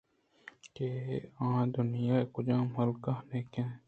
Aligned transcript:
کہ 0.75 0.87
آ 1.47 1.49
دنیا 1.75 2.15
ءِ 2.27 2.31
کُجام 2.33 2.67
ہلک 2.77 3.03
ءُ 3.09 3.11
ہنکین 3.17 3.65
ءِ 3.65 3.65
نندوکے 3.65 3.79